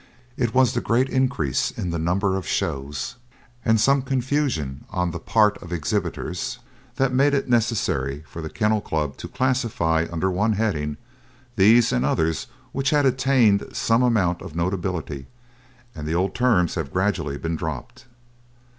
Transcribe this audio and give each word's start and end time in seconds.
It 0.35 0.55
was 0.55 0.73
the 0.73 0.81
great 0.81 1.09
increase 1.09 1.69
in 1.69 1.91
the 1.91 1.99
number 1.99 2.35
of 2.35 2.47
shows 2.47 3.17
and 3.63 3.79
some 3.79 4.01
confusion 4.01 4.83
on 4.89 5.11
the 5.11 5.19
part 5.19 5.59
of 5.61 5.71
exhibitors 5.71 6.57
that 6.95 7.13
made 7.13 7.35
it 7.35 7.47
necessary 7.47 8.23
for 8.27 8.41
the 8.41 8.49
Kennel 8.49 8.81
Club 8.81 9.15
to 9.17 9.27
classify 9.27 10.07
under 10.11 10.31
one 10.31 10.53
heading 10.53 10.97
these 11.55 11.91
and 11.91 12.03
others 12.03 12.47
which 12.71 12.89
had 12.89 13.05
attained 13.05 13.63
some 13.73 14.01
amount 14.01 14.41
of 14.41 14.55
notability 14.55 15.27
and 15.93 16.07
the 16.07 16.15
old 16.15 16.33
terms 16.33 16.73
have 16.73 16.91
gradually 16.91 17.37
been 17.37 17.55
dropped. 17.55 18.07